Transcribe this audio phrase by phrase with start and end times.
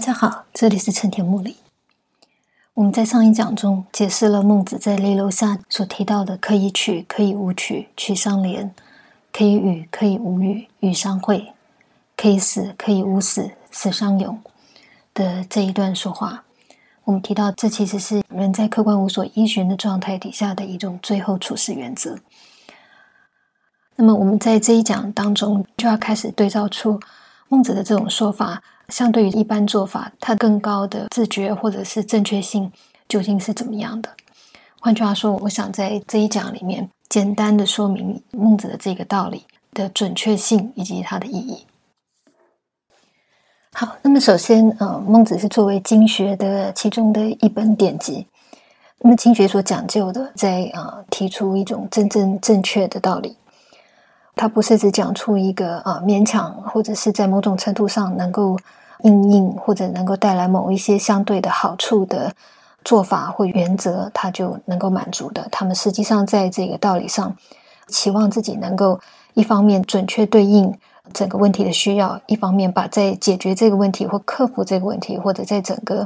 [0.00, 1.58] 大家好，这里是陈田木里。
[2.72, 8.70] 我们在上一讲中解释了孟子在离楼下所提到的“可以取，可以无取，取相连；
[9.30, 11.52] 可以与，可以无与，与相会；
[12.16, 14.40] 可以死，可以无死，死相永”
[15.12, 16.44] 的这一段说话。
[17.04, 22.18] 我们提到，这其实是人在客观无所依循的状态底下的一种最后处事原则。
[23.96, 26.98] 那么，我们在这一讲当中就要开始对照出
[27.50, 28.62] 孟子的这种说法。
[28.88, 32.72] 相对于一般做法，它更高的自觉或者是正确性
[33.08, 34.10] 究竟是怎么样的？
[34.80, 41.64] 换句话说，我想在这一讲里面简单的说明孟子的这个道理的准确性以及它的意义。
[43.72, 48.26] 好，那么首先，呃，孟子是作为经学的其中的一本典籍，
[48.98, 53.36] 那么经学所讲究的，在啊提出一种真正正确的道理。
[54.40, 58.58] 他不是只讲出一个啊勉强或者是在某种程度上能够
[59.02, 62.32] 应应或者能够带来某一些相对的好处的
[62.82, 65.46] 做法或原则，他就能够满足的。
[65.52, 67.36] 他们实际上在这个道理上，
[67.88, 68.98] 期望自己能够
[69.34, 70.74] 一方面准确对应
[71.12, 76.02] 整个问题的需要，一方面把在解决这个问题或克服这个问题，或者在整个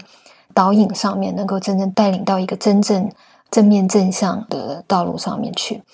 [0.52, 3.08] 导引上面，能够真正带领到一个真正
[3.48, 5.84] 正面正向的道路上面去。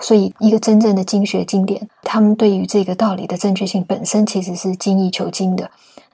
[0.00, 5.70] 所以，一个真正的经学经典，他们对于这个道理的正确性本身其实是精益求精的。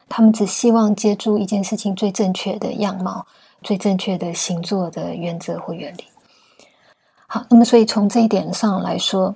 [0.09, 3.27] 他们只希望接住一件事情最正确的样貌、
[3.63, 6.05] 最正确的行作的原则或原理。
[7.27, 9.35] 好，那么所以从这一点上来说，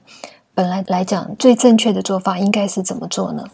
[0.55, 3.45] 本来来讲最正确的做法应该是怎么做呢？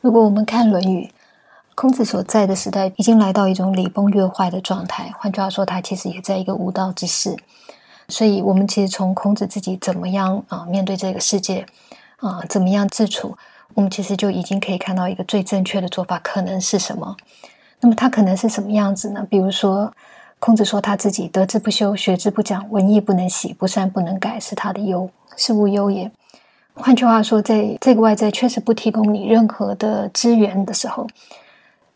[0.00, 1.06] 如果我们看《论语》，
[1.74, 5.12] 孔子所在的时代已经来到一种礼崩乐坏的状态。
[5.18, 7.36] 换句话说，他其实也在一个无道之世。
[8.08, 11.64] 所以，我们其实从孔子自己怎么样啊面对这个世界
[12.16, 13.36] 啊，怎么样自处，
[13.74, 17.16] 我们其实就已经可以看到一个最正确的做法可能是什么。
[17.80, 19.26] 那么，他可能是什么样子呢？
[19.28, 19.92] 比如说，
[20.38, 26.10] 孔子说他自己得之不修，学之不讲，文艺不能喜，不善不能改，是他的忧，是无忧也。
[26.74, 31.06] 换句话说，在这个外在确实不提供你任何的资源的时候，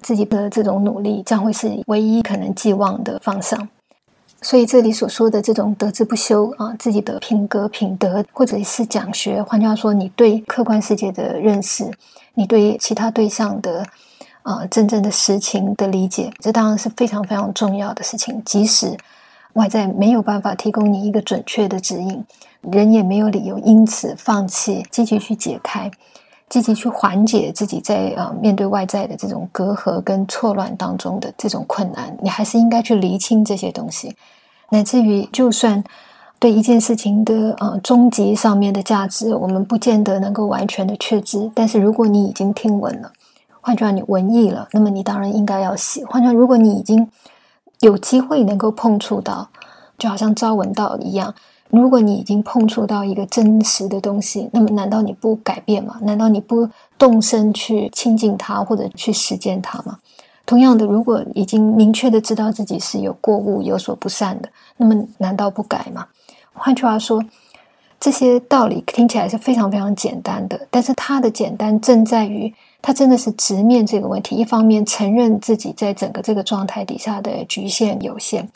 [0.01, 3.69] 自己的这种努力将会是唯一可能寄望的方向。
[4.41, 11.91] 所以这里所说的这种德之不修啊，自己的品格品德，或者是讲学，换句话说，你对客观世界的认识，
[12.35, 13.85] 你对其他对象的
[14.43, 18.41] 啊真正的实情的理解，这当然是非常非常重要的事情。
[18.45, 18.97] 即使
[19.55, 22.25] 外在没有办法提供你一个准确的指引，
[22.61, 25.91] 人也没有理由因此放弃积极去解开。
[26.49, 34.15] 积极去缓解自己在啊面对外在的这种隔阂跟错乱当中的这种困难，你还是应该去厘清这些东西，
[34.71, 35.85] 乃至于就算
[36.39, 43.13] 对一件事情的呃终极上面的价值，我们不见得能够完全的确知，但是如果你已经听闻了，
[43.61, 46.05] 换句话你闻意了，那么你当然应该要写。
[46.07, 47.11] 换句话，如果你已经
[47.81, 49.49] 有机会能够碰触到，
[49.99, 51.35] 就好像朝闻道一样。
[51.71, 55.99] 如果你已经碰触到一个真实的东西，那么难道你不改变吗？
[56.03, 59.99] 难道你不动身去亲近它，或者去实践它吗？
[60.47, 64.49] 同样的，如果已经明确的知道自己是有过误、有所不善的，
[64.79, 66.07] 那么难道不改吗？
[66.55, 67.23] 换句话说，
[68.01, 78.49] 这些道理听起来是非常非常简单的，但是它的简单正在于，它真的是直面这个问题，一方面承认自己在整个这个状态底下的局限有限。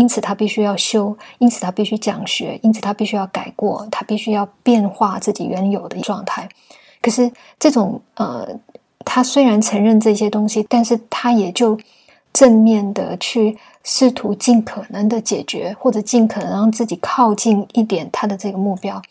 [0.00, 6.48] 因此，他必须要修；因此，他必须讲学；因此，他必须要改过；他必须要变化自己原有的状态。
[7.02, 8.48] 可是，这种呃，
[9.04, 11.78] 他虽然承认这些东西，但是他也就
[12.32, 19.02] 正面的去试图尽可能的解决，或者尽可能让自己靠近一点他的这个目标。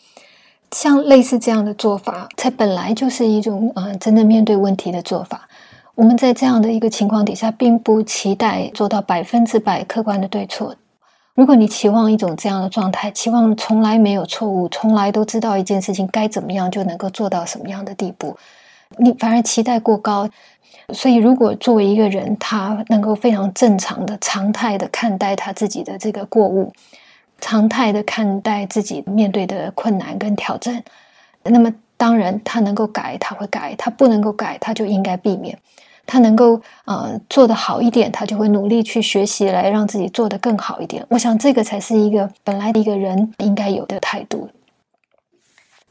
[0.72, 5.48] 像类似这样的做法，才本来就是一种呃，真正面对问题的做法。
[5.94, 10.74] 我们在这样的一个情况底下，并不期待做到百分之百客观的对错。
[11.34, 18.36] 如果你期望一种这样的状态，期望从来没有错误，从来都知道一件事情该怎么样就能够做到什么样的地步，
[18.98, 20.28] 你反而期待过高。
[20.92, 26.72] 所以，如果作为一个人，他能够非常正常的、常态的看待他自己的这个过误，
[27.40, 30.82] 常态的看待自己面对的困难跟挑战，
[31.44, 35.58] 那么当然他能够改，他会改；他不能够改，他就应该避免。
[36.06, 41.04] 他能够呃做得好一点，他就会努力去学习，来让自己做得更好一点。
[41.10, 44.48] 我想这个才是一个本来的一个人应该有的态度。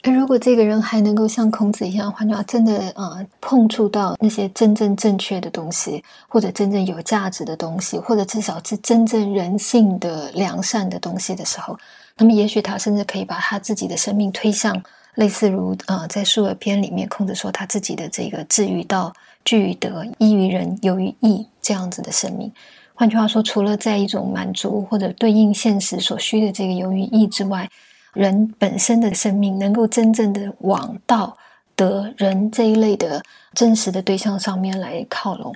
[0.02, 11.78] 而如果这个人还能够像孔子一样，换句话真的呃碰触到那些真正正确的东西，或者真正有价值的东西，或者至少是真正人性的良善的东西的时候，
[12.18, 14.82] 那么也许他甚至可以把他自己的生命推向
[15.16, 19.14] 类似如啊，在述而篇里面，孔子说他自己的这个至于道，
[19.44, 22.52] 据于德，依于人，由于义这样子的生命。
[22.94, 27.70] 换句话说，除了在一种满足或者对应现实所需的这个由于义之外，
[28.14, 31.38] 人本身的生命能够真正的往道
[31.76, 33.24] 德人这一类的
[33.54, 35.56] 真实的对象上面来靠拢，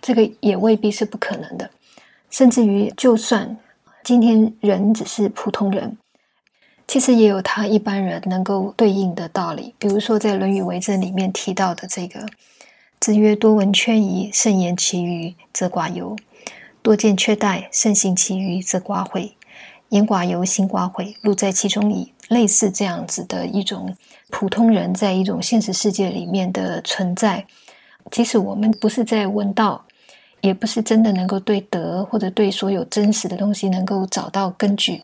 [0.00, 1.68] 这个也未必是不可能的。
[2.30, 3.56] 甚至于，就算
[4.02, 5.96] 今天人只是普通人。
[6.86, 12.26] 其实也有他一般人能够对应的道理，比如说在《论语为政》里面提到的这个
[13.00, 16.16] “子曰：多闻缺仪，慎言其余，则寡尤；
[16.82, 19.32] 多见缺殆，慎行其余，则寡悔。
[19.88, 23.94] 言寡尤，行寡悔，路在其中矣。”类似这样子的一种
[24.30, 27.44] 普通人在一种现实世界里面的存在，
[28.10, 29.84] 即使我们不是在闻道，
[30.40, 35.02] 也不是真的能够对德或者对所有真实的东西能够找到根据。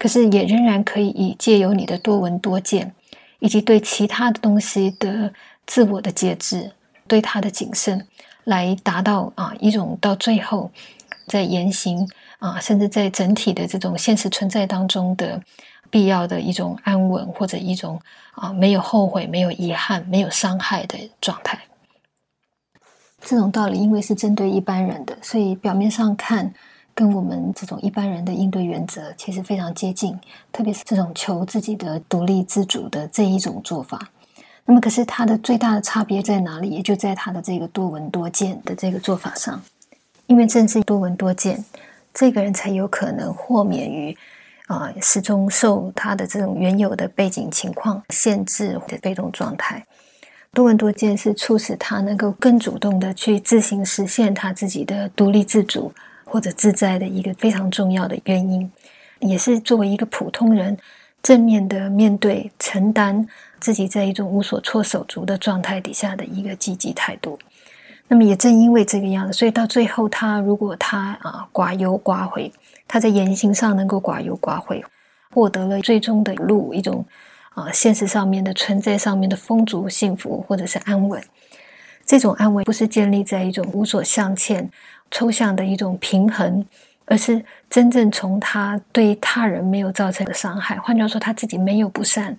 [0.00, 2.90] 可是也仍然可以以借由你的多闻多见，
[3.38, 5.30] 以及对其他的东西的
[5.66, 6.72] 自我的节制，
[7.06, 8.06] 对他的谨慎，
[8.44, 10.70] 来达到啊一种到最后
[11.26, 12.08] 在言行
[12.38, 15.38] 啊，甚至在整体的这种现实存在当中的
[15.90, 18.00] 必要的一种安稳，或者一种
[18.32, 21.58] 啊没有后悔、没有遗憾、没有伤害的状态。
[23.20, 26.54] 这种道理因为是针对一般人的，所以表面上看。
[27.00, 30.14] 跟我们这种一般人的应对原则其实非常接近，
[30.52, 34.10] 特别是这种求自己的独立自主的这一种做法。
[34.66, 36.68] 那么，可是它的最大的差别在哪里？
[36.68, 39.58] 也就在他的这个多闻多见的这个做法上。
[40.26, 41.64] 因为正是多闻多见，
[42.12, 44.14] 这个人才有可能豁免于
[44.66, 49.82] 啊始终受他的这种原有的背景情况限制的被动状态。
[50.52, 55.90] 多闻多见是促使他能够更主动的去自行实现他自己的独立自主。
[56.30, 58.70] 或者自在的一个非常重要的原因，
[59.18, 60.78] 也是作为一个普通人
[61.20, 63.26] 正面的面对、承担
[63.58, 67.36] 自己在一种无所措手足的状态底下的一个积极态度。
[68.06, 72.52] 那么，也正因为这个样子，所以到最后，他如果他啊寡忧寡悔，
[72.86, 74.84] 他在言行上能够寡忧寡悔，
[75.34, 77.04] 获得了最终的路一种
[77.54, 81.20] 啊现实上面的存在上面的丰足、幸福或者是安稳。
[82.10, 84.68] 这种安慰不是建立在一种无所向欠。
[85.12, 86.66] 抽象的一种平衡，
[87.04, 92.36] 而是真正从他对他人没有造成的伤害，换句话说，他自己没有不善，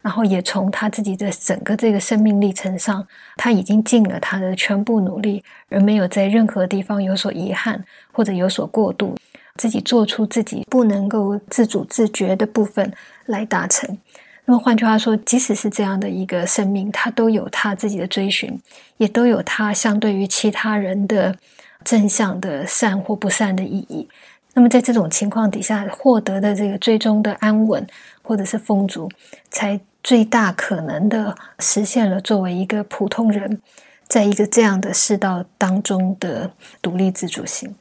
[0.00, 3.06] 然后也从他自己的整个这个生命历程上，
[3.36, 9.14] 他已经尽了他的全部努力，而没有在任何地方有所遗憾或者有所过度，
[9.56, 12.90] 自己做出自己不能够自主自觉的部分
[13.26, 13.98] 来达成。
[14.44, 18.60] 那么换句话说，即使是这样的一个生命，他都有他自己的追寻，
[18.96, 21.36] 也都有他相对于其他人的。
[21.84, 24.08] 正向的善或不善的意义，
[24.54, 27.84] 那么在这种情况底下获得的这个最终的安稳
[28.22, 29.10] 或者是丰足，
[29.50, 33.60] 才最大可能的实现了作为一个普通人，
[34.06, 36.48] 在一个这样的世道当中的
[36.80, 37.74] 独立自主性。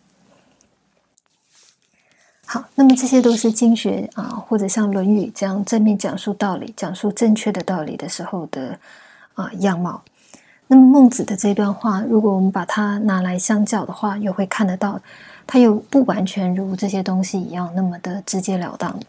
[2.54, 8.78] 好，那么这些都是经学啊，或者像《论语》这样正面讲述道理、讲述正确的道理的时候的
[9.36, 10.02] 啊样貌。
[10.68, 15.00] 那么孟子的这段话，如果我们把它拿来相较的话，又会看得到，
[15.48, 19.00] 它又不完全如这些东西一样那么的直截了当。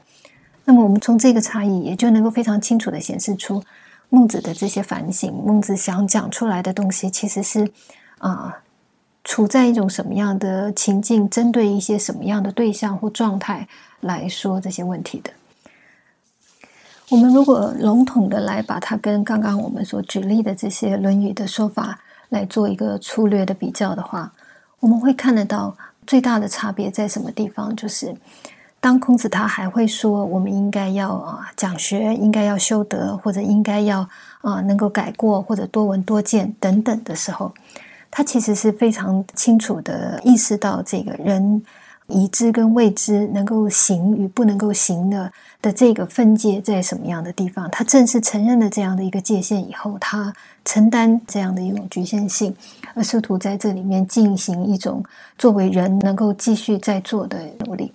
[0.65, 3.61] 那么我们从这个差异，也就能够非常清楚的显示出
[4.09, 7.69] 孟子的这些反省，孟子想讲出来的东西，其实是
[8.19, 8.57] 啊，
[9.25, 13.69] 处在一种什么样的情境，针对一些什么样的对象或状态
[14.01, 15.31] 来说这些问题的。
[17.09, 22.01] 我们如果笼统的来把它跟刚刚我们所举例的这些《论语》的说法
[22.31, 24.33] 来做一个粗略的比较的话，
[24.81, 25.77] 我们会看得到
[26.07, 27.77] 最大的差别在什么地方？
[27.77, 28.17] 就是
[28.81, 34.09] 当孔子他还会说我们应该要啊讲学，应该要修德，或者应该要
[34.41, 37.53] 啊能够改过，或者多闻多见等等的时候，
[38.13, 41.61] 他其实是非常清楚的意识到这个人。
[42.09, 47.71] 已知跟未知能够行与不能够行的的这个分界在什么样的地方？
[47.71, 50.31] 他正是承认了这样的一个界限以后，他
[50.63, 52.55] 承担这样的一种局限性，
[52.95, 55.03] 而试图在这里面进行一种
[55.39, 57.91] 作为人能够继续在做的努力。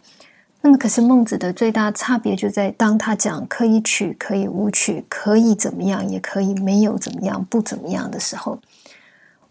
[0.62, 8.58] 那么，可是孟子的最大差别就在当他讲可以取，可以无取，可以怎么样，也可以没有怎么样，不怎么样的时候，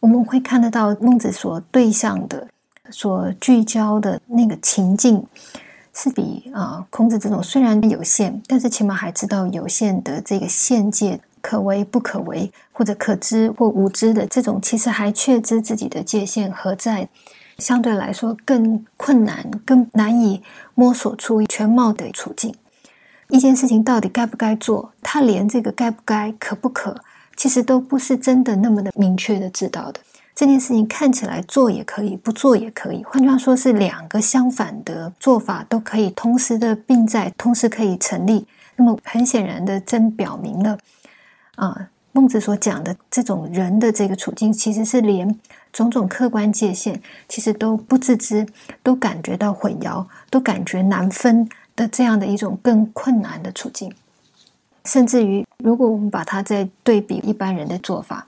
[0.01, 2.49] 我们会看得到孟子所对象的。
[2.89, 5.27] 所聚焦的那个情境，
[5.93, 17.09] 是比啊孔子这种虽然有限，但是起码还知道有限的这个限界可为不可为，或者可知或无知的这种，其实还确知自己的界限何在，
[17.59, 20.41] 相对来说更困难、更难以
[20.77, 22.55] 摸索出全貌的处境。
[23.31, 26.97] 一件事情到底该不该做，他连这个该不该、可不可，
[27.37, 30.01] 其实都不是真的那么的明确的知道的。
[30.35, 33.03] 这件事情看起来做也可以，不做也可以。
[33.05, 38.47] 换句话说，是两个相反的做法都可以同时的并在，同时可以成立。
[38.77, 40.77] 那么很显然的，真表明了
[41.55, 45.35] 啊，孟子所讲的这种人的这个处境，其实是连
[45.73, 48.47] 种种客观界限，其实都不自知，
[48.83, 53.91] 都感觉到混淆，都感觉难分的这样的一种更困难的处境。
[54.87, 58.27] 甚至于，如果我们把它再对比一般人的做法。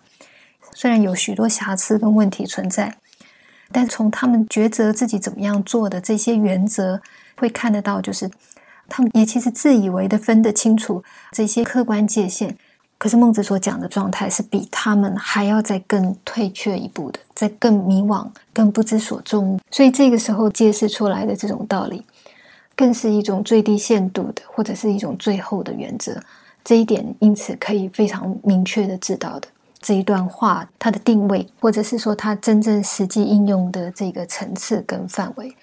[0.74, 2.96] 虽然有许多瑕疵跟问题存在，
[3.72, 7.00] 但从他们抉择自己怎么样做的这些原则，
[7.36, 8.30] 会看得到，就是
[8.88, 12.56] 他们也其实自以为的分得清楚这些客观界限。
[12.96, 19.58] 可是孟子所讲的状态是比他们还要再更退却一步的，在更迷惘、更不知所终。
[19.70, 22.04] 所以这个时候揭示出来的这种道理，
[22.76, 26.20] 更是一种最低限度的，或者是一种最后的原则。
[26.68, 29.48] 这一点因此可以非常明确的知道的。
[29.80, 35.56] 这一段话，它的定位，或者是说它真正实际应用的这个层次跟范围。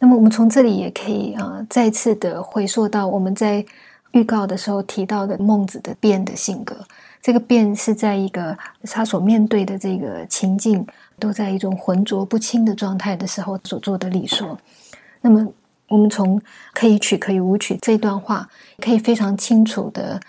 [0.00, 3.64] 那么，我们从这里也可以啊，再次的回溯到我们在
[4.10, 6.76] 预告的时候提到的孟子的变的性格。
[7.22, 8.58] 这个变是在一个
[8.90, 10.84] 他所面对的这个情境
[11.20, 14.58] 都在一种浑浊不清的状态的时候所做的理说。
[15.20, 15.46] 那么，
[15.88, 16.40] 我们从
[16.72, 20.20] 可以取可以无取这段话，可以非常清楚的。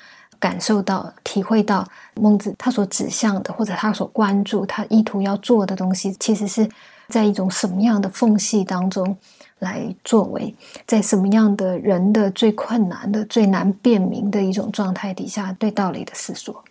[0.42, 1.86] 感受到、体会到
[2.16, 6.66] 孟子他所指向的，或者他所关注、他意图要做的东西，其实是
[7.10, 9.18] 在一种什么样的缝隙当中
[9.60, 10.56] 来作为，
[10.88, 16.64] 在什么样的人的最困难的、最难辨明的一种状态底下对道理的思索。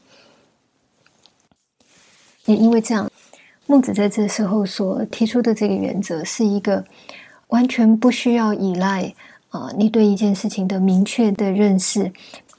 [2.47, 3.07] 也因为这样，
[3.67, 6.83] 孟子在这时候所提出的这个原则，是一个
[7.49, 9.13] 完全不需要依赖
[9.51, 12.13] 啊，你对一件事情的明确的认识。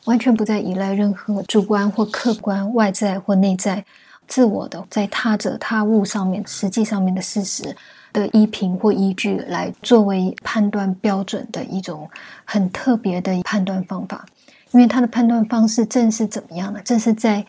[0.06, 3.84] 完全不再依赖任何主观或客观、外在或内在、
[4.28, 7.76] 自我的在他者他物上面实际上面的事实
[8.12, 12.10] 的依凭或依据来作为判断标准的一种
[12.44, 14.26] 很特别的判断方法，
[14.72, 16.80] 因为他的判断方式正是怎么样呢？
[16.84, 17.46] 正是在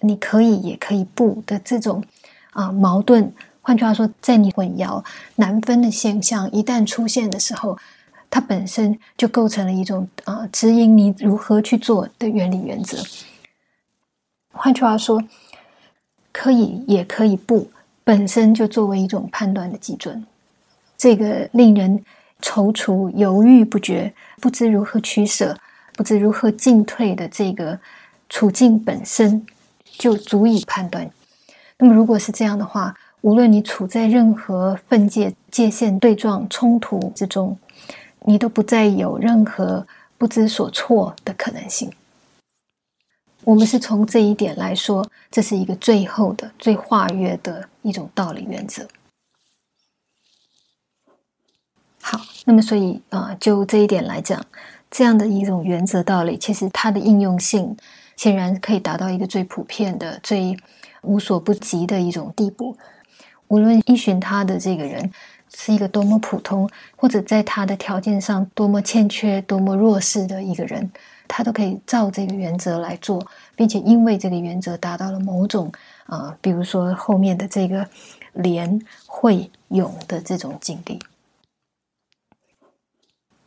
[0.00, 2.02] 你可以也可以不的这种
[2.52, 3.30] 啊矛盾，
[3.68, 5.04] 换句话说，在你混淆
[5.36, 7.78] 难分的现象一旦出现的时候。
[8.30, 12.98] 它本身就构成了一种啊，指引你如何去做的原理原则。
[14.52, 15.22] 换句话说，
[16.30, 17.70] 可以也可以不，
[18.04, 20.26] 本身就作为一种判断的基准。
[20.98, 22.04] 这个令人
[22.42, 25.58] 踌躇、犹豫不决、不知如何取舍、
[25.94, 27.80] 不知如何进退的这个
[28.28, 29.46] 处境本身，
[29.84, 31.10] 就足以判断。
[31.78, 37.58] 那么，如果是这样的话，无论你处在任何分界、界限对撞、冲突之中。
[38.24, 39.86] 你都不再有任何
[40.18, 41.90] 不知所措的可能性。
[43.44, 48.86] 我们是从这一点来说，这是一个最后的、最化约的一种道理原则。
[52.02, 54.44] 好，那么所以啊，就这一点来讲，
[54.90, 57.74] 这样的一种原则道理，其实它的应用性
[58.16, 60.54] 显然可以达到一个最普遍的、最
[61.02, 62.76] 无所不及的一种地步。
[63.48, 65.10] 无论依循他的这个人。
[65.50, 70.92] 是一个多么普通，或者在他的条件上多么欠缺、多么弱势的一个人，
[71.26, 73.26] 他都可以照这个原则来做，
[73.56, 75.72] 并且因为这个原则达到了某种
[76.04, 77.88] 啊，比如说后面的这个
[78.34, 81.00] 连会勇的这种境地。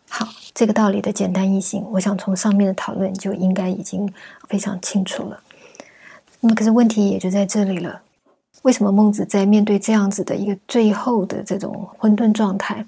[0.09, 4.11] 好，这个道理的简单易行，我想从上面的讨论就应该已经
[4.49, 5.39] 非常清楚了。
[6.39, 8.01] 那么，可是问题也就在这里了。
[8.63, 12.85] 为什么孟子在面对这样子的一个最后的这种混沌状态，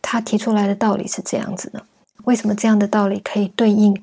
[0.00, 1.82] 他提出来的道理是这样子呢？
[2.24, 4.02] 为什么这样的道理可以对应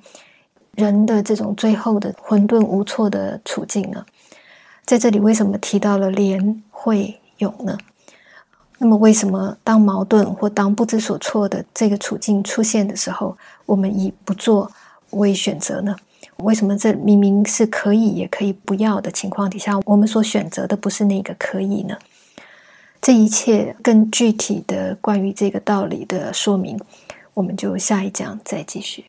[0.76, 4.06] 人的这种最后的混沌无措的处境呢？
[4.86, 7.78] 在这里为什么提到了连会勇呢？
[8.78, 14.70] 那么为什么当矛盾或当不知所措的这个处境出现的时候，我们以不做
[15.12, 15.96] 为选择呢？
[16.38, 21.98] 为什么这明明是可以也可以不要的情况底下，我们所选择的不是那个可以呢？
[23.02, 26.80] 这一切更具体的关于这个道理的说明，
[27.34, 29.06] 我们就下一讲再继续。